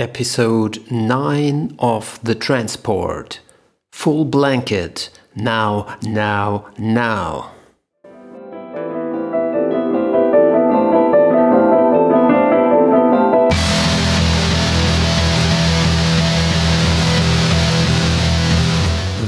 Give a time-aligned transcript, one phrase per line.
[0.00, 3.40] Episode 9 of The Transport.
[3.92, 5.10] Full blanket.
[5.36, 7.52] Now, now, now.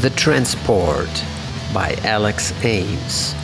[0.01, 1.11] The Transport
[1.75, 3.35] by Alex Ames.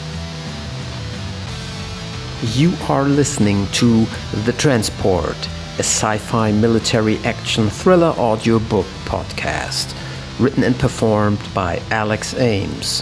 [2.57, 4.05] You are listening to
[4.45, 5.37] The Transport,
[5.79, 9.95] a sci fi military action thriller audiobook podcast,
[10.37, 13.01] written and performed by Alex Ames.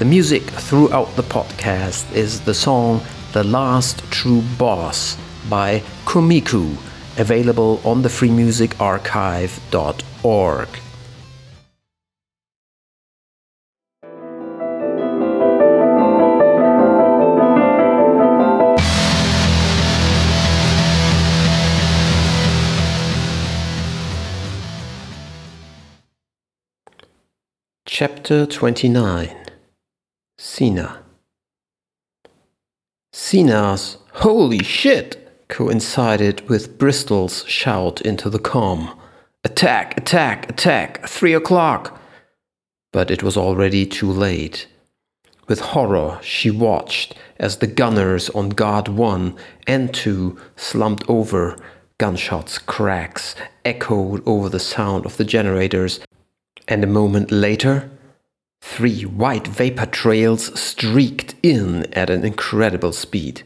[0.00, 5.16] The music throughout the podcast is the song The Last True Boss
[5.48, 6.76] by Kumiku,
[7.18, 10.68] available on the freemusicarchive.org.
[28.00, 29.34] Chapter 29
[30.38, 31.02] Sina
[33.12, 38.96] Sina's holy shit coincided with Bristol's shout into the com.
[39.42, 42.00] Attack, attack, attack, three o'clock!
[42.92, 44.68] But it was already too late.
[45.48, 49.34] With horror, she watched as the gunners on guard one
[49.66, 51.56] and two slumped over.
[51.98, 55.98] Gunshots, cracks echoed over the sound of the generators
[56.68, 57.90] and a moment later,
[58.60, 63.42] three white vapor trails streaked in at an incredible speed.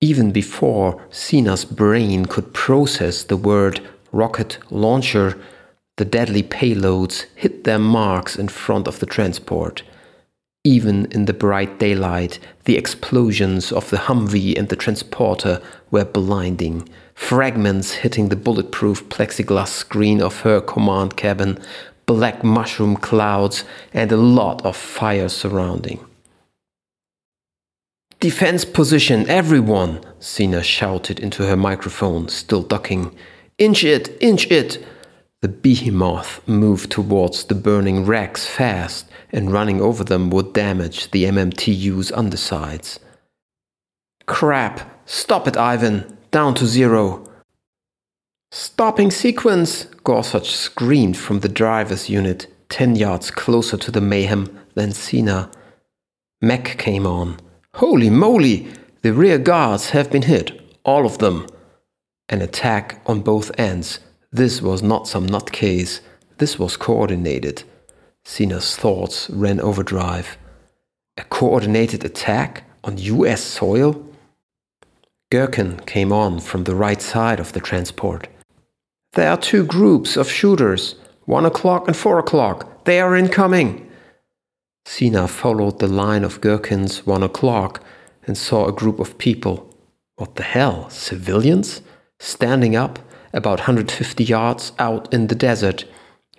[0.00, 3.80] Even before Sina's brain could process the word
[4.12, 5.38] rocket launcher,
[5.96, 9.82] the deadly payloads hit their marks in front of the transport.
[10.64, 16.88] Even in the bright daylight, the explosions of the Humvee and the transporter were blinding.
[17.14, 21.58] Fragments hitting the bulletproof plexiglass screen of her command cabin
[22.08, 26.00] black mushroom clouds, and a lot of fire surrounding.
[28.18, 30.00] Defense position, everyone!
[30.18, 33.14] Sina shouted into her microphone, still ducking.
[33.58, 34.84] Inch it, inch it!
[35.42, 41.24] The behemoth moved towards the burning wrecks fast, and running over them would damage the
[41.24, 42.98] MMTU's undersides.
[44.24, 44.80] Crap!
[45.06, 46.16] Stop it, Ivan!
[46.30, 47.27] Down to zero!
[48.50, 49.84] Stopping sequence!
[50.04, 55.50] Gorsuch screamed from the driver's unit, ten yards closer to the mayhem than Sina.
[56.40, 57.38] Mac came on.
[57.74, 58.68] Holy moly!
[59.02, 60.58] The rear guards have been hit.
[60.82, 61.46] All of them.
[62.30, 64.00] An attack on both ends.
[64.32, 66.00] This was not some nutcase.
[66.38, 67.64] This was coordinated.
[68.24, 70.38] Sina's thoughts ran overdrive.
[71.18, 74.06] A coordinated attack on US soil?
[75.30, 78.28] Gherkin came on from the right side of the transport.
[79.14, 82.84] There are two groups of shooters, one o'clock and four o'clock.
[82.84, 83.88] They are incoming.
[84.84, 87.82] Sina followed the line of Gherkin's one o'clock
[88.26, 89.74] and saw a group of people.
[90.16, 90.90] What the hell?
[90.90, 91.82] Civilians?
[92.18, 92.98] Standing up
[93.32, 95.84] about 150 yards out in the desert,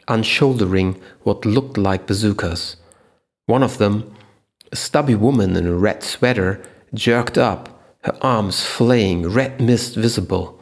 [0.07, 2.75] unshouldering what looked like bazookas.
[3.45, 4.15] One of them,
[4.71, 6.61] a stubby woman in a red sweater,
[6.93, 10.58] jerked up, her arms flaying, red mist visible.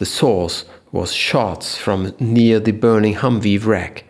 [0.00, 4.04] The source was shots from near the burning Humvee wreck.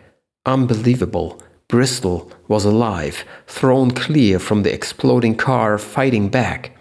[0.45, 1.37] Unbelievable.
[1.67, 6.77] Bristol was alive, thrown clear from the exploding car, fighting back.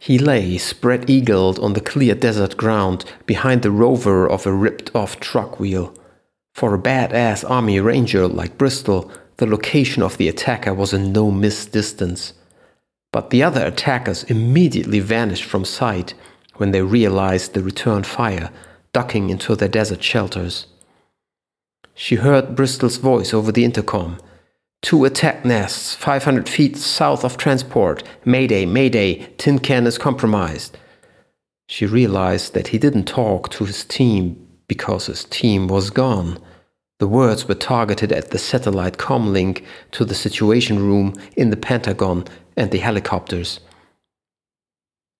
[0.00, 4.90] He lay spread eagled on the clear desert ground behind the rover of a ripped
[4.92, 5.94] off truck wheel.
[6.54, 11.30] For a badass army ranger like Bristol, the location of the attacker was in no
[11.30, 12.32] miss distance.
[13.12, 16.14] But the other attackers immediately vanished from sight
[16.58, 18.50] when they realized the return fire,
[18.92, 20.66] ducking into their desert shelters.
[21.94, 24.18] She heard Bristol's voice over the intercom.
[24.82, 28.02] Two attack nests, 500 feet south of transport.
[28.24, 30.76] Mayday, Mayday, tin can is compromised.
[31.68, 36.38] She realized that he didn't talk to his team because his team was gone.
[36.98, 42.24] The words were targeted at the satellite comlink to the Situation Room in the Pentagon
[42.56, 43.60] and the helicopters.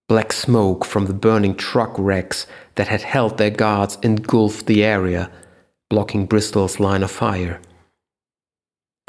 [0.09, 5.33] Black smoke from the burning truck wrecks that had held their guards engulfed the area,
[5.91, 7.61] blocking Bristol's line of fire.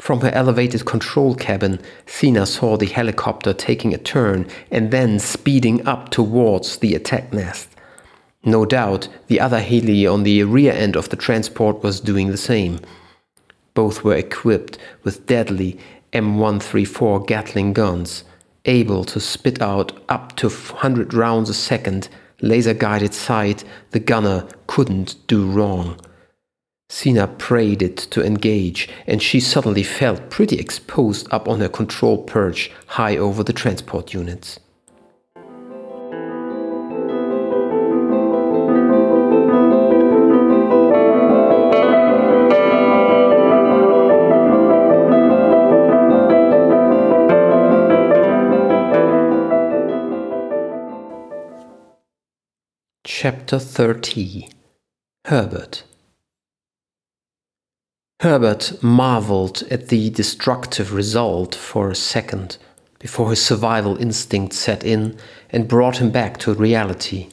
[0.00, 5.86] From her elevated control cabin, Sina saw the helicopter taking a turn and then speeding
[5.86, 7.68] up towards the attack nest.
[8.44, 12.36] No doubt the other heli on the rear end of the transport was doing the
[12.36, 12.80] same.
[13.74, 15.78] Both were equipped with deadly
[16.12, 18.24] M134 Gatling guns
[18.68, 22.08] able to spit out up to 100 rounds a second,
[22.40, 25.98] laser guided sight, the gunner couldn't do wrong.
[26.90, 32.22] Sina prayed it to engage, and she suddenly felt pretty exposed up on her control
[32.22, 34.58] perch high over the transport units.
[53.20, 54.48] Chapter 30
[55.24, 55.82] Herbert
[58.20, 62.58] Herbert marveled at the destructive result for a second
[63.00, 65.18] before his survival instinct set in
[65.50, 67.28] and brought him back to reality.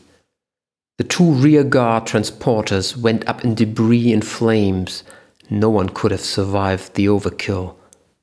[0.98, 5.04] The two rear guard transporters went up in debris and flames.
[5.52, 7.76] No one could have survived the overkill.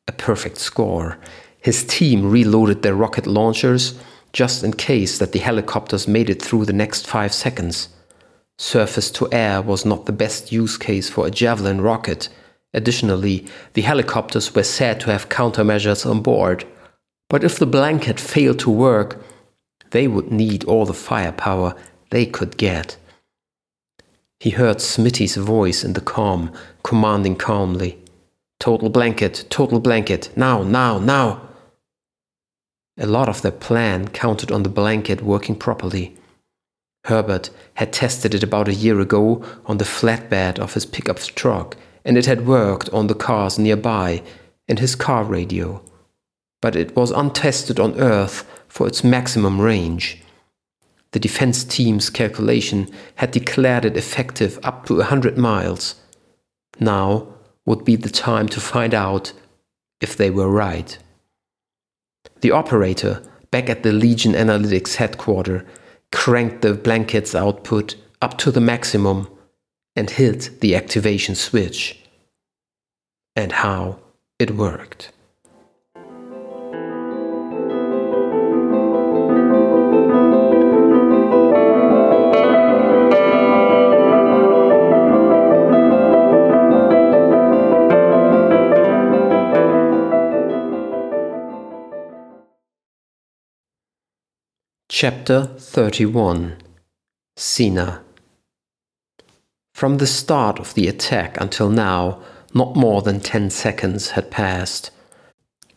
[0.08, 1.16] A perfect score.
[1.60, 4.00] His team reloaded their rocket launchers
[4.32, 7.88] just in case that the helicopters made it through the next five seconds.
[8.58, 12.28] Surface to air was not the best use case for a Javelin rocket.
[12.74, 16.64] Additionally, the helicopters were said to have countermeasures on board.
[17.28, 19.22] But if the blanket failed to work,
[19.90, 21.74] they would need all the firepower
[22.10, 22.96] they could get.
[24.40, 26.52] He heard Smitty's voice in the com,
[26.82, 28.02] commanding calmly
[28.62, 31.48] Total blanket, total blanket, now, now, now.
[32.98, 36.16] A lot of their plan counted on the blanket working properly.
[37.04, 41.76] Herbert had tested it about a year ago on the flatbed of his pickup truck,
[42.04, 44.22] and it had worked on the cars nearby
[44.68, 45.82] and his car radio.
[46.60, 50.22] But it was untested on Earth for its maximum range.
[51.12, 55.96] The defense team's calculation had declared it effective up to a 100 miles.
[56.78, 57.26] Now
[57.66, 59.32] would be the time to find out
[60.00, 60.98] if they were right.
[62.42, 65.62] The operator, back at the Legion Analytics headquarters,
[66.10, 69.28] cranked the blanket's output up to the maximum
[69.96, 71.98] and hit the activation switch.
[73.34, 74.00] And how
[74.38, 75.12] it worked.
[95.02, 96.58] Chapter 31
[97.36, 98.04] Sina
[99.74, 102.22] From the start of the attack until now,
[102.54, 104.92] not more than 10 seconds had passed.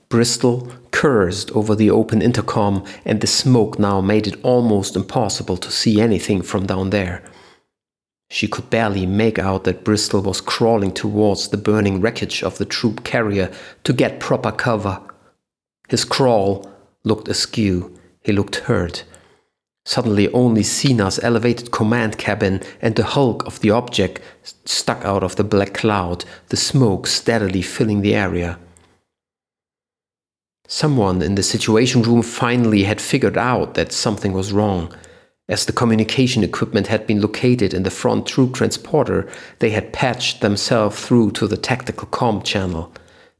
[0.09, 5.71] Bristol cursed over the open intercom, and the smoke now made it almost impossible to
[5.71, 7.23] see anything from down there.
[8.29, 12.65] She could barely make out that Bristol was crawling towards the burning wreckage of the
[12.65, 13.51] troop carrier
[13.85, 15.01] to get proper cover.
[15.89, 16.71] His crawl
[17.03, 19.03] looked askew, he looked hurt
[19.85, 24.19] Suddenly, only Sina's elevated command cabin and the hulk of the object
[24.65, 28.57] stuck out of the black cloud, the smoke steadily filling the area.
[30.67, 34.91] Someone in the situation room finally had figured out that something was wrong.
[35.47, 39.29] As the communication equipment had been located in the front troop transporter,
[39.59, 42.91] they had patched themselves through to the tactical com channel.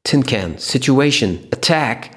[0.03, 2.14] Tin can, situation, attack!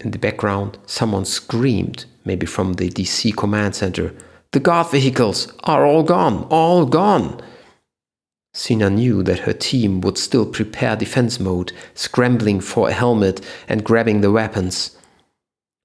[0.00, 4.14] In the background, someone screamed maybe from the DC command center.
[4.52, 7.42] The guard vehicles are all gone, all gone.
[8.54, 13.84] Sina knew that her team would still prepare defense mode, scrambling for a helmet and
[13.84, 14.96] grabbing the weapons.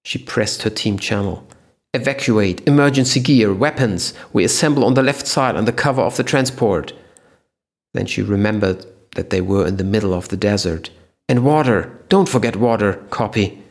[0.06, 1.48] She pressed her team channel.
[1.94, 4.14] Evacuate, emergency gear, weapons.
[4.32, 6.94] We assemble on the left side under cover of the transport.
[7.94, 8.86] Then she remembered
[9.16, 10.90] that they were in the middle of the desert.
[11.30, 11.92] And water.
[12.10, 12.94] Don't forget water.
[13.10, 13.63] Copy.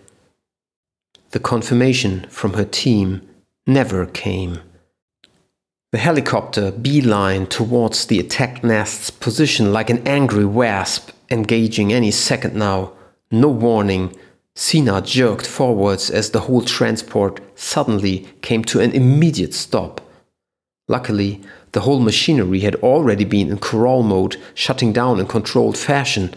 [1.33, 3.27] The confirmation from her team
[3.67, 4.61] never came.
[5.91, 12.55] The helicopter beelined towards the attack nest's position like an angry wasp, engaging any second
[12.55, 12.93] now.
[13.31, 14.15] No warning.
[14.55, 20.03] Sina jerked forwards as the whole transport suddenly came to an immediate stop.
[20.87, 21.41] Luckily,
[21.73, 26.35] the whole machinery had already been in crawl mode, shutting down in controlled fashion.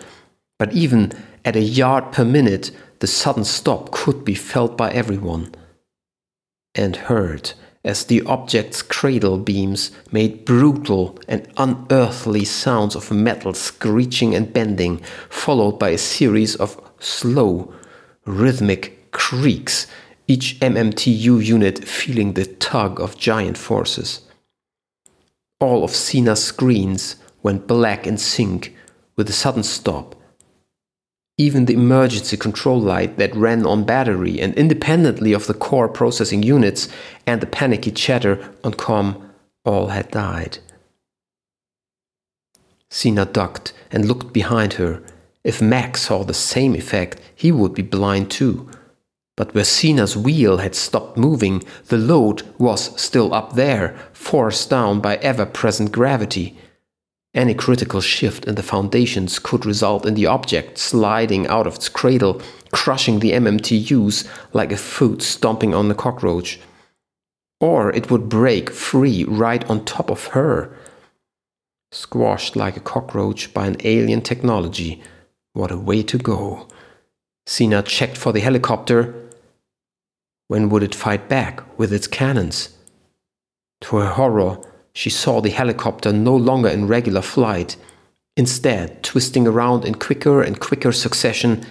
[0.58, 1.12] But even
[1.44, 5.54] at a yard per minute, the sudden stop could be felt by everyone
[6.74, 7.54] and heard
[7.86, 14.98] as the object's cradle beams made brutal and unearthly sounds of metal screeching and bending,
[15.30, 17.72] followed by a series of slow,
[18.25, 19.86] rhythmic creaks,
[20.28, 24.22] each MMTU unit feeling the tug of giant forces.
[25.60, 28.75] All of Sina's screens went black in sync
[29.16, 30.16] with a sudden stop
[31.38, 36.44] Even the emergency control light that ran on battery and independently of the core processing
[36.44, 36.88] units
[37.27, 39.32] and the panicky chatter on com
[39.65, 40.60] all had died.
[42.89, 45.04] Sina ducked and looked behind her.
[45.44, 48.70] If Mac saw the same effect, he would be blind too.
[49.36, 55.01] But where Sina's wheel had stopped moving, the load was still up there, forced down
[55.01, 56.58] by ever present gravity.
[57.36, 61.89] Any critical shift in the foundations could result in the object sliding out of its
[61.89, 66.62] cradle, crushing the MMTUs like a foot stomping on a cockroach.
[67.60, 70.74] Or it would break free right on top of her.
[71.92, 75.04] Squashed like a cockroach by an alien technology.
[75.51, 76.70] What a way to go.
[77.46, 79.13] Sina checked for the helicopter.
[80.48, 82.70] When would it fight back with its cannons?
[83.82, 84.60] To her horror,
[84.96, 87.75] she saw the helicopter no longer in regular flight.
[88.38, 91.66] Instead, twisting around in quicker and quicker succession,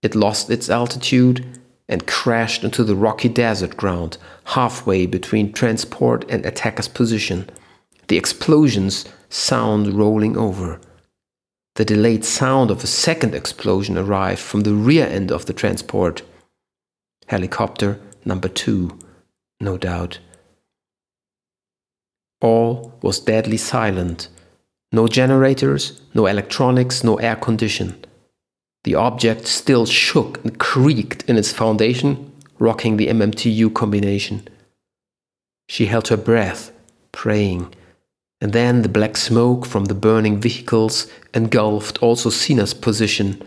[0.00, 1.44] it lost its altitude
[1.88, 7.50] and crashed into the rocky desert ground halfway between transport and attacker's position.
[8.06, 10.80] The explosions sound rolling over.
[11.74, 16.22] The delayed sound of a second explosion arrived from the rear end of the transport.
[17.26, 18.96] Helicopter number two,
[19.60, 20.20] no doubt.
[22.40, 24.28] All was deadly silent.
[24.92, 28.04] No generators, no electronics, no air condition.
[28.84, 34.48] The object still shook and creaked in its foundation, rocking the MMTU combination.
[35.68, 36.72] She held her breath,
[37.12, 37.74] praying,
[38.40, 43.42] and then the black smoke from the burning vehicles engulfed also Sina's position,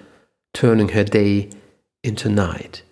[0.53, 1.49] turning her day
[2.03, 2.83] into night.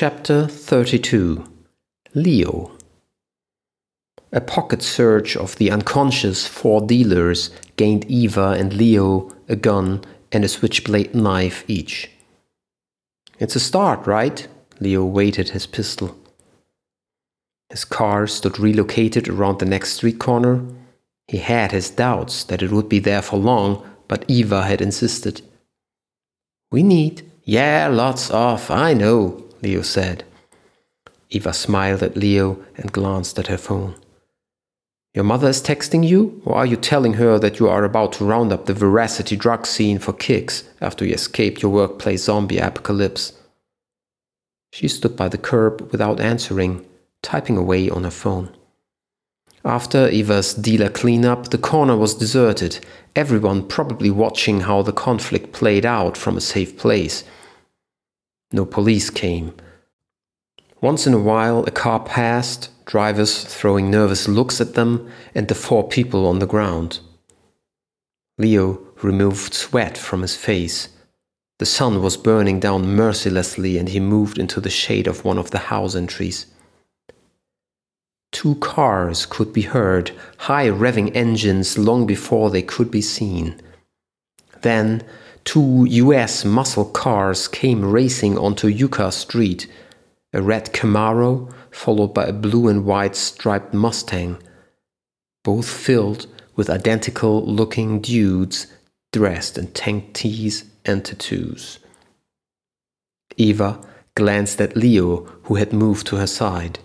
[0.00, 1.44] Chapter 32
[2.14, 2.70] Leo
[4.30, 10.44] A pocket search of the unconscious four dealers gained Eva and Leo a gun and
[10.44, 12.12] a switchblade knife each.
[13.40, 14.46] It's a start, right?
[14.78, 16.16] Leo weighted his pistol.
[17.68, 20.64] His car stood relocated around the next street corner.
[21.26, 25.42] He had his doubts that it would be there for long, but Eva had insisted.
[26.70, 30.24] We need, yeah, lots of, I know, Leo said.
[31.30, 33.94] Eva smiled at Leo and glanced at her phone.
[35.14, 38.24] Your mother is texting you, or are you telling her that you are about to
[38.24, 43.32] round up the veracity drug scene for kicks after you escaped your workplace zombie apocalypse?
[44.70, 46.86] She stood by the curb without answering,
[47.22, 48.54] typing away on her phone.
[49.64, 52.78] After Eva's dealer cleanup, the corner was deserted,
[53.16, 57.24] everyone probably watching how the conflict played out from a safe place.
[58.52, 59.54] No police came.
[60.80, 65.54] Once in a while, a car passed, drivers throwing nervous looks at them, and the
[65.54, 67.00] four people on the ground.
[68.38, 70.88] Leo removed sweat from his face.
[71.58, 75.50] The sun was burning down mercilessly, and he moved into the shade of one of
[75.50, 76.46] the house entries.
[78.30, 83.60] Two cars could be heard, high revving engines long before they could be seen.
[84.62, 85.02] Then
[85.48, 89.66] two US muscle cars came racing onto Yucca Street
[90.34, 94.36] a red Camaro, followed by a blue and white striped Mustang,
[95.42, 98.66] both filled with identical looking dudes
[99.10, 101.78] dressed in tank tees and tattoos.
[103.38, 103.80] Eva
[104.14, 106.78] glanced at Leo, who had moved to her side.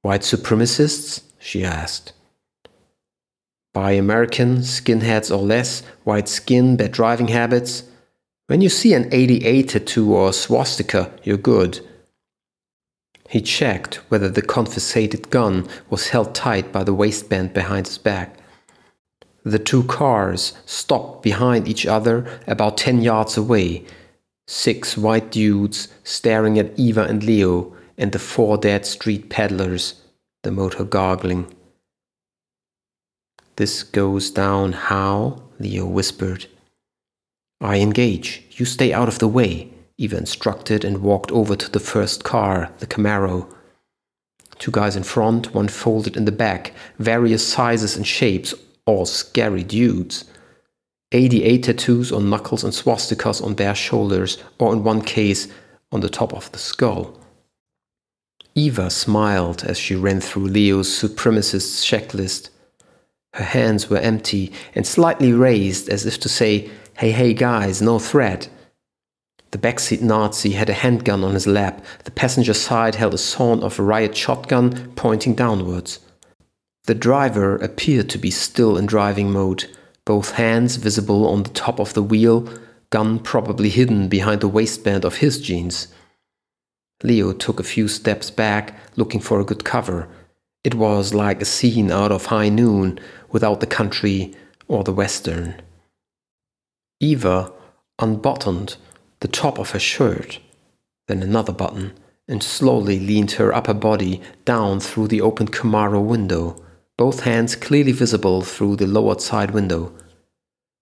[0.00, 1.22] White supremacists?
[1.38, 2.12] she asked.
[3.72, 7.84] Buy American, skinheads or less, white skin, bad driving habits.
[8.46, 11.80] When you see an 88 tattoo or a swastika, you're good.
[13.30, 18.36] He checked whether the confiscated gun was held tight by the waistband behind his back.
[19.42, 23.84] The two cars stopped behind each other about 10 yards away.
[24.46, 29.94] Six white dudes staring at Eva and Leo, and the four dead street peddlers,
[30.42, 31.52] the motor gargling.
[33.56, 35.42] This goes down how?
[35.58, 36.46] Leo whispered.
[37.60, 38.44] I engage.
[38.52, 42.72] You stay out of the way, Eva instructed and walked over to the first car,
[42.78, 43.46] the Camaro.
[44.58, 48.54] Two guys in front, one folded in the back, various sizes and shapes,
[48.86, 50.24] all scary dudes.
[51.12, 55.46] 88 tattoos on knuckles and swastikas on bare shoulders, or in one case,
[55.92, 57.18] on the top of the skull.
[58.54, 62.48] Eva smiled as she ran through Leo's supremacist checklist.
[63.34, 67.98] Her hands were empty and slightly raised as if to say, Hey, hey, guys, no
[67.98, 68.48] threat.
[69.52, 71.84] The backseat Nazi had a handgun on his lap.
[72.04, 76.00] The passenger side held a sawn off riot shotgun pointing downwards.
[76.84, 79.66] The driver appeared to be still in driving mode,
[80.04, 82.48] both hands visible on the top of the wheel,
[82.90, 85.88] gun probably hidden behind the waistband of his jeans.
[87.02, 90.08] Leo took a few steps back, looking for a good cover.
[90.64, 92.98] It was like a scene out of High Noon
[93.32, 94.34] without the country
[94.68, 95.60] or the western.
[97.00, 97.50] Eva
[97.98, 98.76] unbuttoned
[99.20, 100.38] the top of her shirt,
[101.08, 101.92] then another button,
[102.28, 106.62] and slowly leaned her upper body down through the open Camaro window,
[106.96, 109.92] both hands clearly visible through the lowered side window.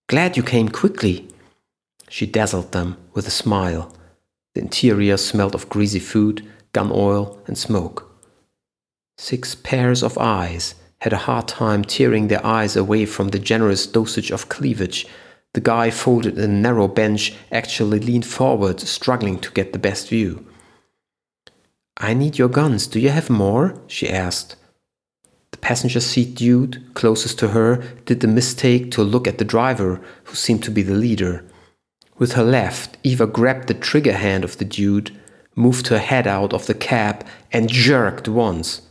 [0.09, 1.29] Glad you came quickly.
[2.09, 3.95] She dazzled them with a smile.
[4.55, 8.11] The interior smelled of greasy food, gun oil, and smoke.
[9.17, 13.87] Six pairs of eyes had a hard time tearing their eyes away from the generous
[13.87, 15.07] dosage of cleavage.
[15.55, 20.09] The guy folded in a narrow bench actually leaned forward, struggling to get the best
[20.09, 20.47] view.
[21.97, 22.87] I need your guns.
[22.87, 23.75] Do you have more?
[23.87, 24.57] she asked.
[25.53, 30.01] The passenger seat dude, closest to her, did the mistake to look at the driver,
[30.25, 31.45] who seemed to be the leader.
[32.19, 35.19] With her left, Eva grabbed the trigger hand of the dude,
[35.57, 38.83] moved her head out of the cab, and jerked once.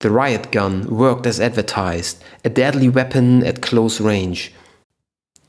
[0.00, 4.52] The riot gun worked as advertised, a deadly weapon at close range.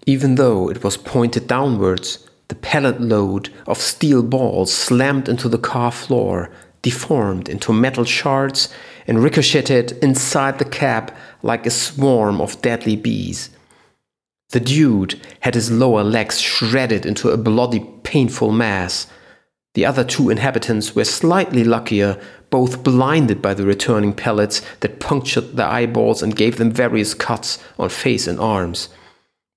[0.06, 5.58] Even though it was pointed downwards, the pellet load of steel balls slammed into the
[5.58, 6.50] car floor,
[6.82, 8.74] deformed into metal shards,
[9.06, 11.13] and ricocheted inside the cab
[11.44, 13.50] like a swarm of deadly bees.
[14.51, 19.08] The dude had his lower legs shredded into a bloody, painful mass.
[19.74, 22.18] The other two inhabitants were slightly luckier,
[22.50, 27.62] both blinded by the returning pellets that punctured their eyeballs and gave them various cuts
[27.77, 28.89] on face and arms.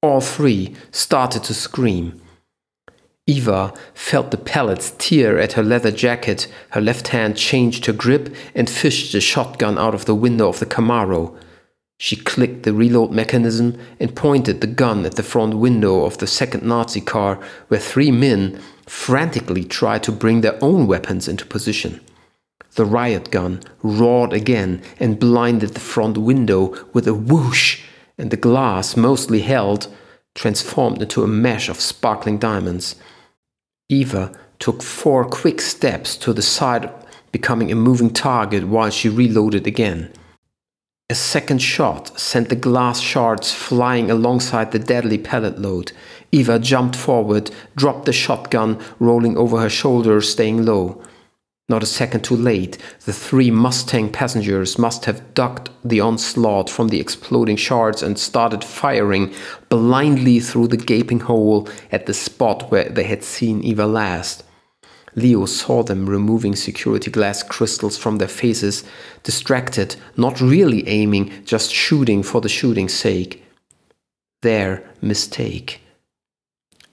[0.02, 2.20] All three started to scream.
[3.26, 8.34] Eva felt the pellets tear at her leather jacket, her left hand changed her grip
[8.54, 11.36] and fished the shotgun out of the window of the Camaro.
[11.98, 16.26] She clicked the reload mechanism and pointed the gun at the front window of the
[16.26, 22.00] second Nazi car, where three men frantically tried to bring their own weapons into position.
[22.74, 27.82] The riot gun roared again and blinded the front window with a whoosh,
[28.16, 29.88] and the glass, mostly held,
[30.34, 32.96] transformed into a mesh of sparkling diamonds.
[33.88, 36.90] Eva took four quick steps to the side,
[37.32, 40.12] becoming a moving target while she reloaded again.
[41.08, 45.90] A second shot sent the glass shards flying alongside the deadly pellet load.
[46.30, 51.02] Eva jumped forward, dropped the shotgun, rolling over her shoulder, staying low.
[51.70, 56.88] Not a second too late, the three Mustang passengers must have ducked the onslaught from
[56.88, 59.32] the exploding shards and started firing
[59.68, 64.42] blindly through the gaping hole at the spot where they had seen Eva last.
[65.14, 68.82] Leo saw them removing security glass crystals from their faces,
[69.22, 73.44] distracted, not really aiming, just shooting for the shooting's sake.
[74.42, 75.82] Their mistake.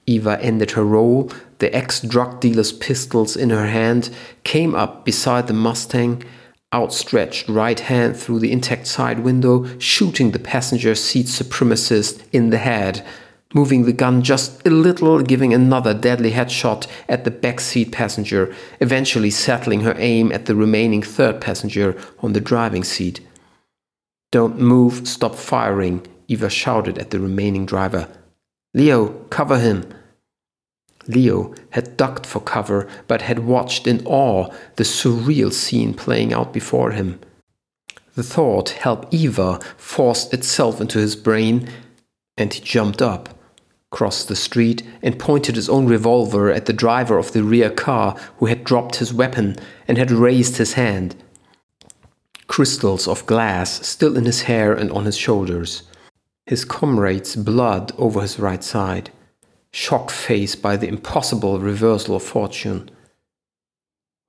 [0.06, 4.10] Eva ended her roll, the ex drug dealer's pistols in her hand,
[4.44, 6.24] came up beside the Mustang,
[6.74, 12.58] outstretched right hand through the intact side window, shooting the passenger seat supremacist in the
[12.58, 13.04] head
[13.54, 18.54] moving the gun just a little, giving another deadly headshot at the back seat passenger,
[18.80, 23.20] eventually settling her aim at the remaining third passenger on the driving seat.
[24.30, 28.08] Don't move, stop firing, Eva shouted at the remaining driver.
[28.74, 29.94] Leo, cover him.
[31.08, 36.52] Leo had ducked for cover, but had watched in awe the surreal scene playing out
[36.52, 37.18] before him.
[38.14, 41.68] The thought, help Eva, forced itself into his brain,
[42.36, 43.38] and he jumped up
[43.90, 48.16] crossed the street, and pointed his own revolver at the driver of the rear car
[48.38, 51.16] who had dropped his weapon and had raised his hand.
[52.46, 55.84] Crystals of glass still in his hair and on his shoulders.
[56.46, 59.10] His comrade's blood over his right side,
[59.72, 62.90] shock faced by the impossible reversal of fortune.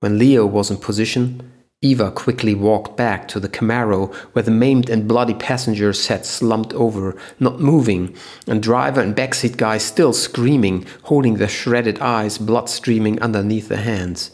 [0.00, 4.90] When Leo was in position, Eva quickly walked back to the Camaro where the maimed
[4.90, 8.14] and bloody passenger sat slumped over, not moving,
[8.46, 13.78] and driver and backseat guy still screaming, holding their shredded eyes, blood streaming underneath their
[13.78, 14.30] hands.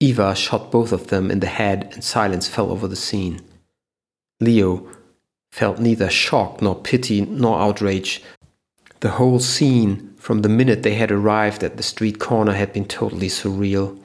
[0.00, 3.40] Eva shot both of them in the head and silence fell over the scene.
[4.40, 4.88] Leo
[5.50, 8.22] felt neither shock nor pity nor outrage.
[9.00, 12.84] The whole scene, from the minute they had arrived at the street corner, had been
[12.84, 13.98] totally surreal.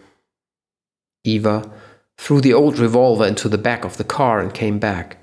[1.24, 1.72] Eva
[2.18, 5.18] threw the old revolver into the back of the car and came back.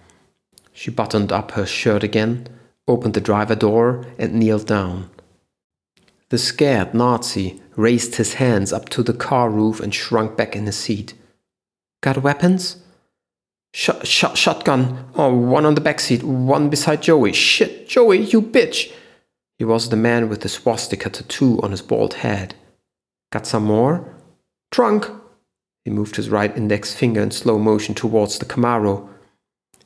[0.72, 2.46] She buttoned up her shirt again,
[2.86, 5.10] opened the driver door, and kneeled down.
[6.28, 10.64] The scared Nazi raised his hands up to the car roof and shrunk back in
[10.64, 11.14] his seat.
[12.02, 12.76] Got weapons?
[13.72, 15.08] Sh- sh- shotgun.
[15.16, 17.32] Oh, one on the back seat, one beside Joey.
[17.32, 18.92] Shit, Joey, you bitch!
[19.58, 22.54] He was the man with the swastika tattoo on his bald head.
[23.30, 24.14] Got some more?
[24.70, 25.10] Trunk!
[25.84, 29.08] He moved his right index finger in slow motion towards the Camaro.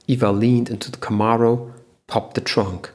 [0.07, 1.73] Eva leaned into the Camaro,
[2.07, 2.91] popped the trunk.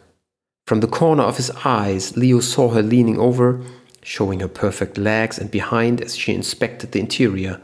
[0.66, 3.62] From the corner of his eyes, Leo saw her leaning over,
[4.02, 7.62] showing her perfect legs and behind as she inspected the interior.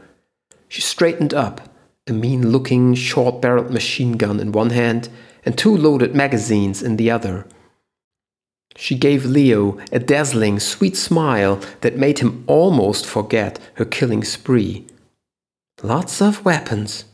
[0.68, 1.68] She straightened up,
[2.06, 5.08] a mean looking, short barreled machine gun in one hand
[5.44, 7.46] and two loaded magazines in the other.
[8.76, 14.86] She gave Leo a dazzling, sweet smile that made him almost forget her killing spree.
[15.82, 17.04] Lots of weapons.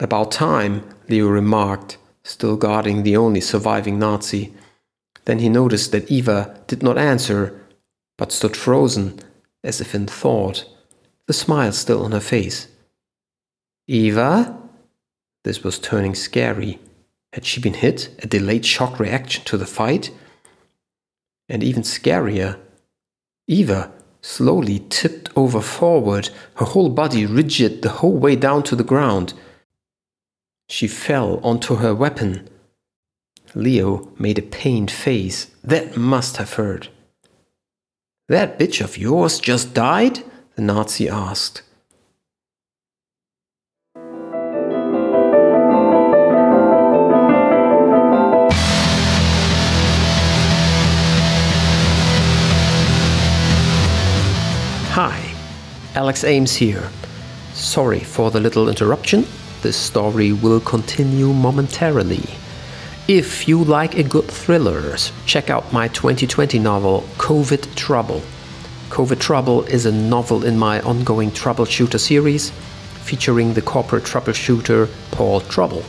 [0.00, 4.52] About time, Leo remarked, still guarding the only surviving Nazi.
[5.24, 7.58] Then he noticed that Eva did not answer,
[8.18, 9.20] but stood frozen,
[9.62, 10.64] as if in thought,
[11.26, 12.68] the smile still on her face.
[13.86, 14.58] Eva?
[15.44, 16.78] This was turning scary.
[17.34, 18.10] Had she been hit?
[18.22, 20.12] A delayed shock reaction to the fight?
[21.48, 22.60] And even scarier,
[23.48, 28.84] Eva slowly tipped over forward, her whole body rigid the whole way down to the
[28.84, 29.34] ground.
[30.68, 32.48] She fell onto her weapon.
[33.52, 35.48] Leo made a pained face.
[35.64, 36.88] That must have hurt.
[38.28, 40.22] That bitch of yours just died?
[40.54, 41.62] the Nazi asked.
[54.96, 55.34] Hi,
[55.96, 56.88] Alex Ames here.
[57.52, 59.26] Sorry for the little interruption.
[59.60, 62.22] This story will continue momentarily.
[63.08, 64.94] If you like a good thriller,
[65.26, 68.22] check out my 2020 novel, COVID Trouble.
[68.90, 72.50] COVID Trouble is a novel in my ongoing troubleshooter series
[73.02, 75.82] featuring the corporate troubleshooter Paul Trouble.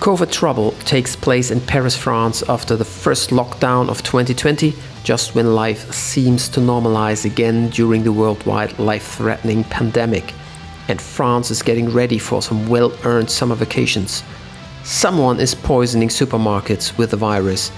[0.00, 5.54] COVID Trouble takes place in Paris, France after the first lockdown of 2020, just when
[5.54, 10.32] life seems to normalize again during the worldwide life threatening pandemic.
[10.88, 14.24] And France is getting ready for some well earned summer vacations.
[14.84, 17.70] Someone is poisoning supermarkets with the virus.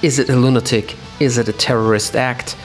[0.00, 0.94] Is it a lunatic?
[1.18, 2.56] Is it a terrorist act?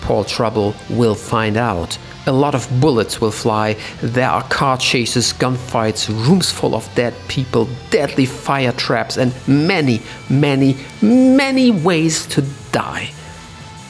[0.00, 1.98] Paul Trouble will find out.
[2.26, 3.76] A lot of bullets will fly.
[4.00, 10.00] There are car chases, gunfights, rooms full of dead people, deadly fire traps, and many,
[10.30, 13.10] many, many ways to die.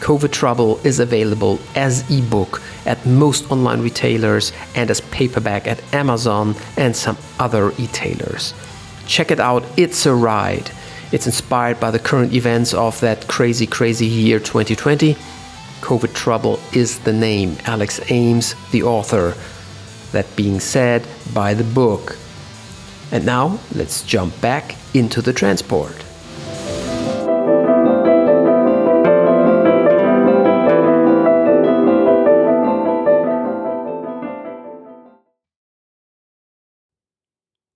[0.00, 6.56] COVID Trouble is available as ebook at most online retailers and as paperback at Amazon
[6.76, 8.52] and some other retailers.
[9.06, 10.72] Check it out, it's a ride.
[11.12, 15.16] It's inspired by the current events of that crazy, crazy year 2020
[15.84, 17.58] COVID Trouble is the name.
[17.66, 19.36] Alex Ames, the author.
[20.12, 22.16] That being said, buy the book.
[23.12, 25.92] And now, let's jump back into the transport.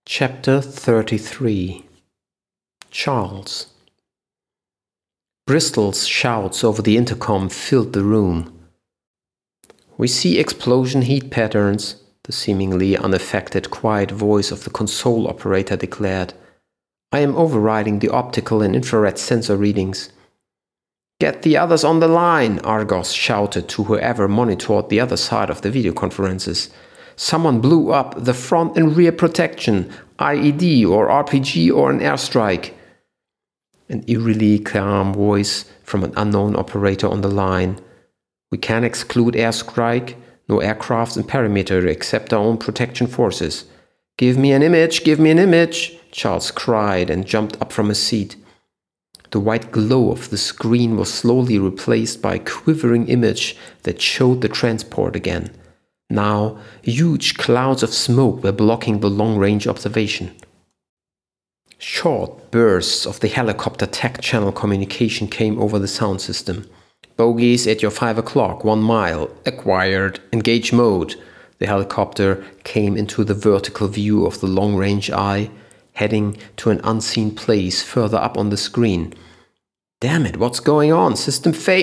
[0.07, 1.85] Chapter 33
[2.91, 3.67] Charles
[5.49, 8.53] Bristol's shouts over the intercom filled the room.
[9.97, 16.35] We see explosion heat patterns, the seemingly unaffected, quiet voice of the console operator declared.
[17.13, 20.11] I am overriding the optical and infrared sensor readings.
[21.19, 25.63] Get the others on the line, Argos shouted to whoever monitored the other side of
[25.63, 26.69] the video conferences.
[27.17, 32.75] Someone blew up the front and rear protection, IED or RPG or an airstrike
[33.89, 37.81] an eerily calm voice from an unknown operator on the line.
[38.51, 40.15] We can exclude airstrike,
[40.49, 43.65] no aircrafts in perimeter except our own protection forces.
[44.17, 48.03] Give me an image, give me an image, Charles cried and jumped up from his
[48.03, 48.37] seat.
[49.31, 54.41] The white glow of the screen was slowly replaced by a quivering image that showed
[54.41, 55.51] the transport again.
[56.09, 60.35] Now, huge clouds of smoke were blocking the long range observation.
[61.81, 66.69] Short bursts of the helicopter tech channel communication came over the sound system.
[67.17, 71.15] Bogies at your 5 o'clock, 1 mile, acquired, engage mode.
[71.59, 75.51] The helicopter came into the vertical view of the long range eye,
[75.95, 79.15] heading to an unseen place further up on the screen.
[80.01, 81.15] Damn it, what's going on?
[81.15, 81.83] System fa.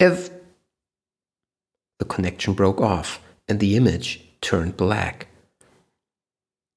[0.00, 0.30] If.
[1.98, 5.28] The connection broke off, and the image turned black.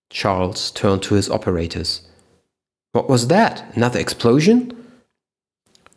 [0.09, 2.08] Charles turned to his operators.
[2.91, 3.75] What was that?
[3.75, 4.75] Another explosion?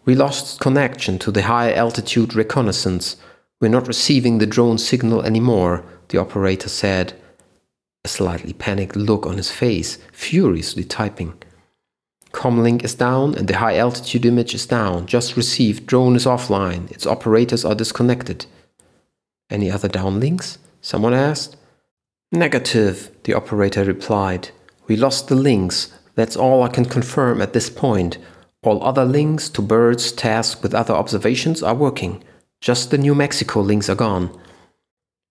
[0.05, 3.17] We lost connection to the high altitude reconnaissance.
[3.61, 7.15] We're not receiving the drone signal anymore, the operator said,
[8.05, 11.35] a slightly panicked look on his face, furiously typing.
[12.33, 15.07] Comlink is down and the high altitude image is down.
[15.07, 15.87] Just received.
[15.87, 16.91] Drone is offline.
[16.91, 18.47] Its operators are disconnected.
[19.51, 20.59] Any other downlinks?
[20.81, 21.57] Someone asked.
[22.33, 24.49] Negative, the operator replied.
[24.89, 25.93] We lost the links.
[26.15, 28.19] That's all I can confirm at this point.
[28.63, 32.23] All other links to birds tasked with other observations are working.
[32.61, 34.39] Just the New Mexico links are gone.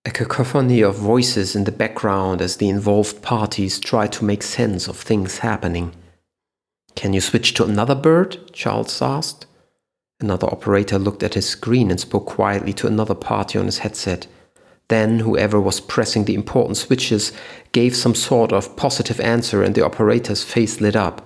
[0.04, 4.88] A cacophony of voices in the background as the involved parties try to make sense
[4.88, 5.94] of things happening.
[6.96, 8.52] Can you switch to another bird?
[8.52, 9.46] Charles asked.
[10.20, 14.28] Another operator looked at his screen and spoke quietly to another party on his headset.
[14.91, 17.32] Then, whoever was pressing the important switches
[17.71, 21.25] gave some sort of positive answer, and the operator's face lit up.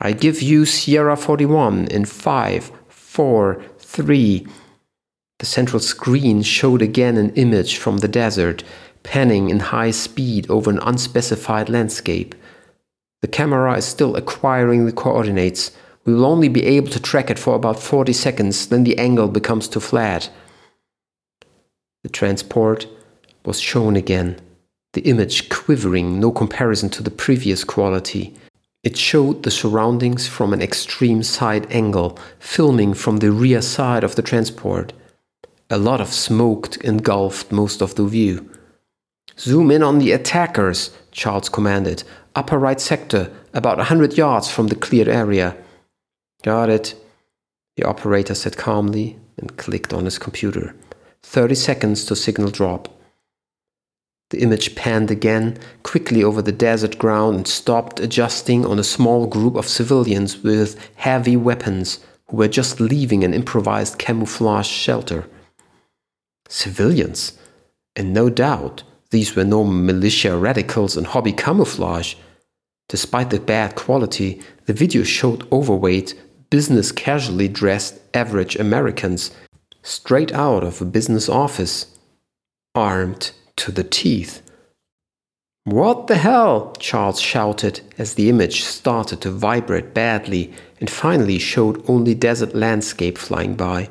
[0.00, 4.46] I give you Sierra 41 in 5, 4, 3.
[5.40, 8.64] The central screen showed again an image from the desert,
[9.02, 12.34] panning in high speed over an unspecified landscape.
[13.20, 15.72] The camera is still acquiring the coordinates.
[16.06, 19.28] We will only be able to track it for about 40 seconds, then the angle
[19.28, 20.30] becomes too flat.
[22.02, 22.86] The transport
[23.44, 24.40] was shown again,
[24.92, 28.34] the image quivering, no comparison to the previous quality.
[28.82, 34.16] It showed the surroundings from an extreme side angle, filming from the rear side of
[34.16, 34.92] the transport.
[35.68, 38.50] A lot of smoke engulfed most of the view.
[39.38, 42.02] Zoom in on the attackers, Charles commanded.
[42.34, 45.56] Upper right sector, about a hundred yards from the cleared area.
[46.42, 46.94] Got it,
[47.76, 50.74] the operator said calmly and clicked on his computer.
[51.22, 52.88] 30 seconds to signal drop.
[54.30, 59.26] The image panned again, quickly over the desert ground and stopped adjusting on a small
[59.26, 65.26] group of civilians with heavy weapons who were just leaving an improvised camouflage shelter.
[66.48, 67.36] Civilians?
[67.96, 72.14] And no doubt, these were no militia radicals in hobby camouflage.
[72.88, 76.14] Despite the bad quality, the video showed overweight,
[76.50, 79.32] business casually dressed average Americans
[79.82, 81.86] straight out of a business office,
[82.74, 84.42] armed to the teeth.
[85.64, 86.74] What the hell?
[86.78, 93.18] Charles shouted as the image started to vibrate badly and finally showed only desert landscape
[93.18, 93.90] flying by.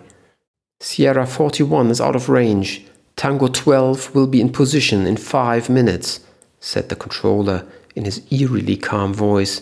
[0.82, 2.86] Sierra 41 is out of range.
[3.16, 6.22] Tango 12 will be in position in five minutes,
[6.60, 9.62] said the controller in his eerily calm voice.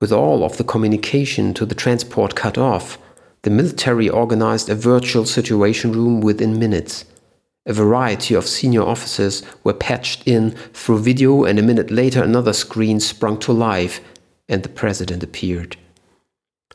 [0.00, 2.98] With all of the communication to the transport cut off,
[3.46, 7.04] the military organized a virtual situation room within minutes.
[7.64, 12.52] A variety of senior officers were patched in through video, and a minute later, another
[12.52, 14.00] screen sprung to life,
[14.48, 15.76] and the president appeared.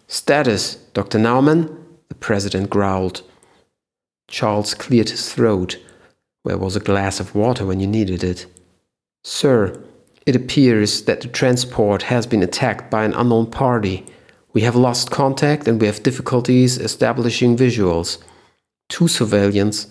[0.07, 1.19] Status, Dr.
[1.19, 1.77] Naumann?
[2.07, 3.21] The president growled.
[4.29, 5.77] Charles cleared his throat.
[6.43, 8.45] Where was a glass of water when you needed it?
[9.25, 9.77] Sir,
[10.25, 14.05] it appears that the transport has been attacked by an unknown party.
[14.53, 18.17] We have lost contact and we have difficulties establishing visuals.
[18.89, 19.87] Two surveillance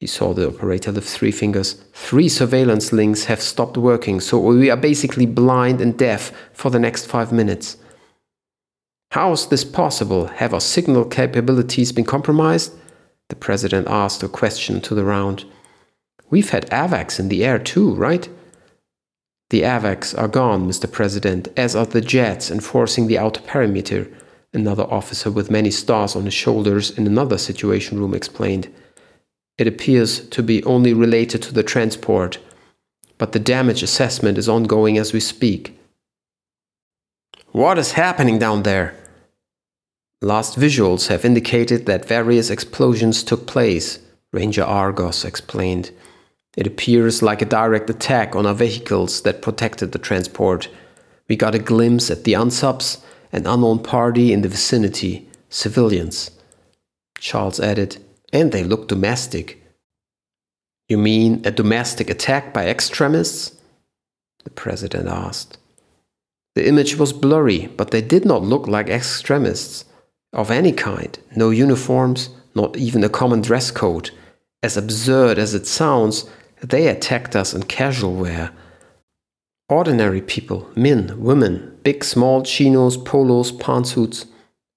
[0.00, 1.72] he saw the operator lift three fingers.
[1.92, 6.78] Three surveillance links have stopped working, so we are basically blind and deaf for the
[6.78, 7.76] next five minutes.
[9.10, 10.26] How is this possible?
[10.26, 12.74] Have our signal capabilities been compromised?
[13.28, 15.44] The president asked a question to the round.
[16.30, 18.28] We've had AWACS in the air too, right?
[19.50, 20.90] The AWACS are gone, Mr.
[20.90, 24.08] President, as are the jets enforcing the outer perimeter,
[24.52, 28.68] another officer with many stars on his shoulders in another situation room explained.
[29.56, 32.38] It appears to be only related to the transport,
[33.16, 35.78] but the damage assessment is ongoing as we speak.
[37.52, 38.94] What is happening down there?
[40.20, 43.98] Last visuals have indicated that various explosions took place,
[44.32, 45.90] Ranger Argos explained.
[46.58, 50.68] It appears like a direct attack on our vehicles that protected the transport.
[51.28, 56.32] We got a glimpse at the unsubs, an unknown party in the vicinity, civilians.
[57.20, 57.98] Charles added,
[58.32, 59.62] and they look domestic.
[60.88, 63.56] You mean a domestic attack by extremists?
[64.42, 65.58] The president asked.
[66.56, 69.84] The image was blurry, but they did not look like extremists
[70.32, 71.16] of any kind.
[71.36, 74.10] No uniforms, not even a common dress code.
[74.60, 76.28] As absurd as it sounds,
[76.62, 78.50] they attacked us in casual wear.
[79.68, 84.26] Ordinary people, men, women, big, small chinos, polos, pantsuits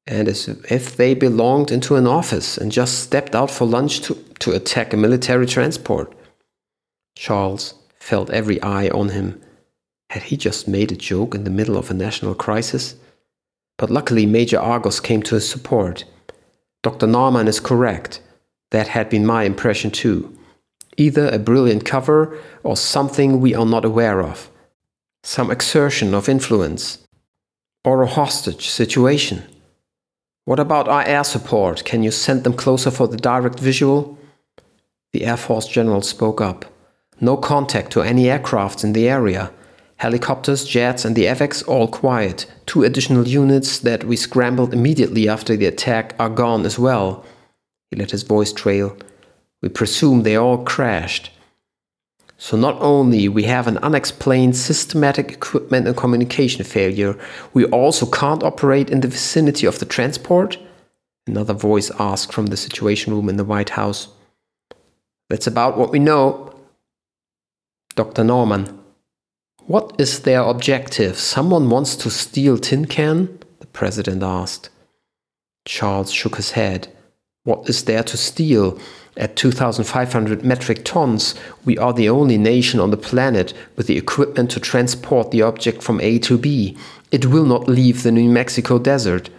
[0.08, 4.16] and as if they belonged into an office and just stepped out for lunch to,
[4.40, 6.14] to attack a military transport.
[7.16, 9.42] Charles felt every eye on him.
[10.10, 12.96] Had he just made a joke in the middle of a national crisis?
[13.78, 16.04] But luckily, Major Argos came to his support.
[16.84, 17.08] Dr.
[17.08, 18.22] Norman is correct.
[18.72, 20.36] That had been my impression too.
[20.98, 24.50] Either a brilliant cover or something we are not aware of.
[25.24, 27.00] Some exertion of influence.
[27.84, 29.44] Or a hostage situation.
[30.46, 31.86] What about our air support?
[31.86, 34.18] Can you send them closer for the direct visual?
[35.14, 36.66] The Air Force general spoke up.
[37.20, 39.52] No contact to any aircrafts in the area.
[39.98, 42.48] Helicopters, jets, and the AWACS all quiet.
[42.66, 47.24] Two additional units that we scrambled immediately after the attack are gone as well.
[47.92, 48.98] He let his voice trail.
[49.62, 51.32] We presume they all crashed.
[52.38, 57.16] So not only we have an unexplained systematic equipment and communication failure,
[57.54, 60.58] we also can't operate in the vicinity of the transport?
[61.28, 64.08] Another voice asked from the situation room in the White House.
[65.30, 66.54] That's about what we know.
[67.96, 68.24] Dr.
[68.24, 68.80] Norman.
[69.68, 71.20] What is their objective?
[71.20, 73.38] Someone wants to steal tin can?
[73.60, 74.70] The president asked.
[75.66, 76.88] Charles shook his head.
[77.44, 78.80] What is there to steal?
[79.18, 84.52] At 2,500 metric tons, we are the only nation on the planet with the equipment
[84.52, 86.78] to transport the object from A to B.
[87.12, 89.30] It will not leave the New Mexico desert.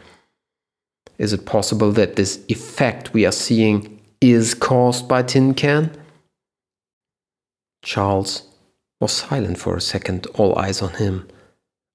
[1.16, 5.90] Is it possible that this effect we are seeing is caused by tin can?
[7.82, 8.42] Charles
[9.00, 11.28] was silent for a second, all eyes on him.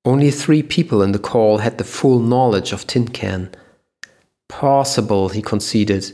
[0.04, 3.52] Only three people in the call had the full knowledge of tin can.
[4.50, 6.12] Possible, he conceded.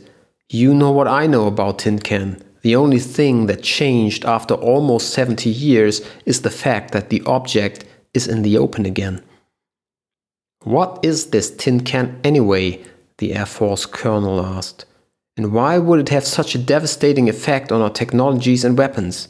[0.50, 2.42] You know what I know about Tin Can.
[2.64, 7.84] The only thing that changed after almost 70 years is the fact that the object
[8.14, 9.22] is in the open again.
[10.64, 12.82] What is this tin can anyway?
[13.18, 14.86] the Air Force colonel asked.
[15.36, 19.28] And why would it have such a devastating effect on our technologies and weapons?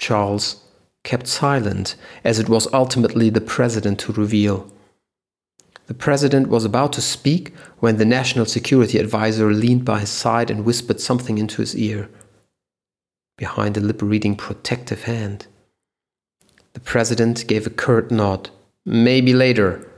[0.00, 0.62] Charles
[1.04, 4.70] kept silent, as it was ultimately the president to reveal.
[5.88, 10.50] The president was about to speak when the national security advisor leaned by his side
[10.50, 12.10] and whispered something into his ear,
[13.38, 15.46] behind a lip reading protective hand.
[16.74, 18.50] The president gave a curt nod.
[18.84, 19.90] Maybe later.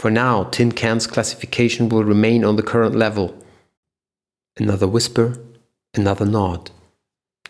[0.00, 3.36] For now, Tin Can's classification will remain on the current level.
[4.56, 5.38] Another whisper,
[5.94, 6.72] another nod.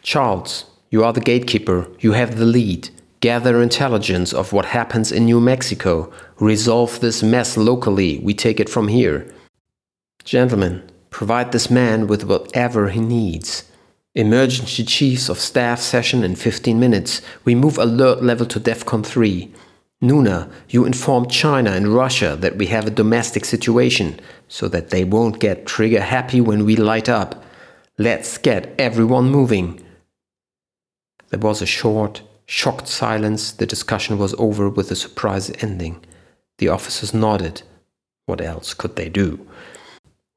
[0.02, 2.90] Charles, you are the gatekeeper, you have the lead.
[3.20, 6.12] Gather intelligence of what happens in New Mexico.
[6.38, 8.20] Resolve this mess locally.
[8.20, 9.26] We take it from here.
[10.22, 13.64] Gentlemen, provide this man with whatever he needs.
[14.14, 17.20] Emergency Chiefs of Staff session in 15 minutes.
[17.44, 19.52] We move alert level to DEFCON 3.
[20.00, 25.02] Nuna, you inform China and Russia that we have a domestic situation so that they
[25.02, 27.42] won't get trigger happy when we light up.
[27.98, 29.84] Let's get everyone moving.
[31.30, 36.02] There was a short, Shocked silence, the discussion was over with a surprise ending.
[36.56, 37.60] The officers nodded.
[38.24, 39.46] What else could they do?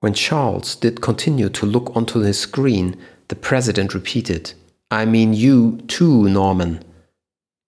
[0.02, 2.98] When Charles did continue to look onto his screen,
[3.30, 4.54] the president repeated,
[4.92, 6.84] I mean you too, Norman.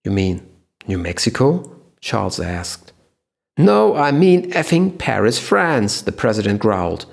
[0.04, 0.46] You mean
[0.86, 1.80] New Mexico?
[2.02, 2.92] Charles asked.
[3.56, 7.06] No, I mean effing Paris, France, the president growled.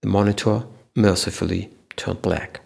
[0.00, 0.64] The monitor
[0.96, 2.60] mercifully turned black.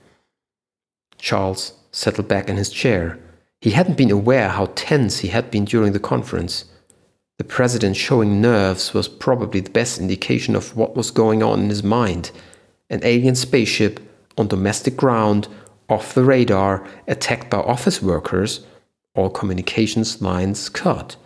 [1.18, 3.18] Charles settled back in his chair.
[3.66, 6.66] He hadn't been aware how tense he had been during the conference.
[7.38, 11.68] The president showing nerves was probably the best indication of what was going on in
[11.68, 12.31] his mind.
[12.90, 13.98] An alien spaceship
[14.38, 15.48] on domestic ground,
[15.88, 18.64] off the radar, attacked by office workers,
[19.16, 21.16] all communications lines cut.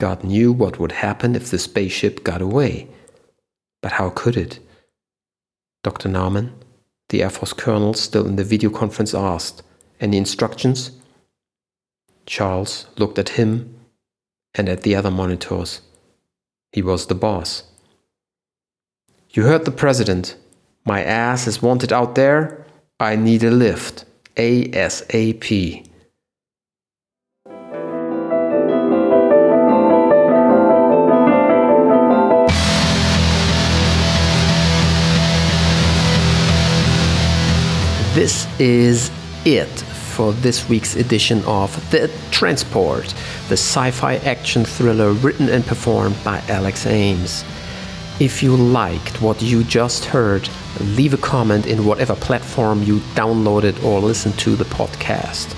[0.00, 2.88] God knew what would happen if the spaceship got away.
[3.82, 4.60] But how could it?
[5.82, 6.08] Dr.
[6.08, 6.54] Naumann,
[7.10, 9.62] the Air Force colonel still in the video conference, asked,
[10.00, 10.92] Any instructions?
[12.26, 13.74] Charles looked at him
[14.54, 15.80] and at the other monitors.
[16.72, 17.64] He was the boss.
[19.30, 20.36] You heard the president.
[20.84, 22.66] My ass is wanted out there.
[23.00, 24.04] I need a lift.
[24.36, 25.90] ASAP.
[38.14, 39.10] This is
[39.44, 43.12] it for this week's edition of The Transport,
[43.48, 47.44] the sci fi action thriller written and performed by Alex Ames.
[48.20, 50.48] If you liked what you just heard,
[50.80, 55.52] leave a comment in whatever platform you downloaded or listened to the podcast.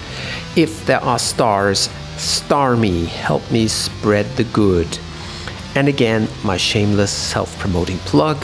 [0.56, 4.98] If there are stars, star me, help me spread the good.
[5.74, 8.38] And again, my shameless self promoting plug.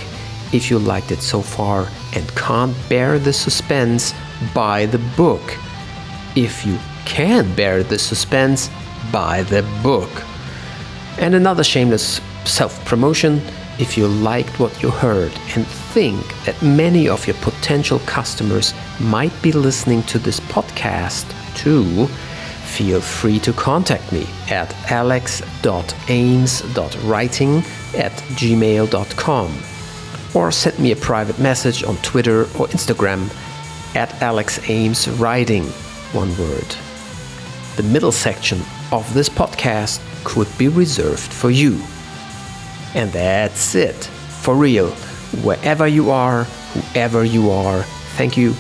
[0.52, 4.12] If you liked it so far and can't bear the suspense,
[4.54, 5.56] buy the book.
[6.34, 8.70] If you can't bear the suspense,
[9.10, 10.10] buy the book.
[11.18, 13.42] And another shameless self promotion
[13.78, 19.32] if you liked what you heard and think that many of your potential customers might
[19.42, 21.26] be listening to this podcast
[21.56, 27.56] too, feel free to contact me at alex.ames.writing
[27.94, 29.58] at gmail.com
[30.34, 33.30] or send me a private message on Twitter or Instagram
[33.94, 35.70] at alexameswriting,
[36.12, 36.76] one word.
[37.76, 38.60] The middle section
[38.90, 41.80] of this podcast could be reserved for you.
[42.94, 44.04] And that's it.
[44.42, 44.90] For real.
[45.42, 47.82] Wherever you are, whoever you are,
[48.16, 48.54] thank you.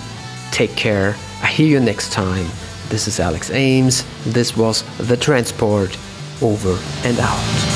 [0.50, 1.14] Take care.
[1.42, 2.46] I hear you next time.
[2.88, 4.04] This is Alex Ames.
[4.24, 5.98] This was The Transport.
[6.40, 7.71] Over and out.